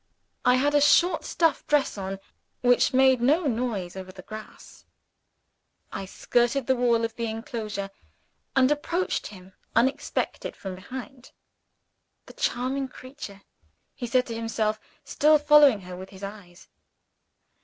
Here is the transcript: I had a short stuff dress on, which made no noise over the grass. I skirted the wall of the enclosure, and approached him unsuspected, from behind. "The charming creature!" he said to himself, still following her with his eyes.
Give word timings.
I 0.45 0.55
had 0.55 0.73
a 0.73 0.81
short 0.81 1.23
stuff 1.25 1.63
dress 1.67 1.95
on, 1.95 2.19
which 2.61 2.91
made 2.91 3.21
no 3.21 3.43
noise 3.45 3.95
over 3.95 4.11
the 4.11 4.23
grass. 4.23 4.83
I 5.91 6.05
skirted 6.05 6.65
the 6.65 6.75
wall 6.75 7.05
of 7.05 7.15
the 7.17 7.27
enclosure, 7.27 7.91
and 8.55 8.71
approached 8.71 9.27
him 9.27 9.53
unsuspected, 9.75 10.55
from 10.55 10.73
behind. 10.73 11.33
"The 12.25 12.33
charming 12.33 12.87
creature!" 12.87 13.43
he 13.93 14.07
said 14.07 14.25
to 14.25 14.33
himself, 14.33 14.79
still 15.03 15.37
following 15.37 15.81
her 15.81 15.95
with 15.95 16.09
his 16.09 16.23
eyes. 16.23 16.67